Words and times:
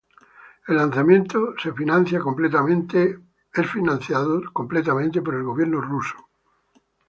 El 0.67 0.77
lanzamiento 0.77 1.53
es 1.55 1.71
financiado 1.75 2.23
completamente 4.51 5.21
por 5.21 5.35
el 5.35 5.43
gobierno 5.43 5.79
ruso. 5.79 6.17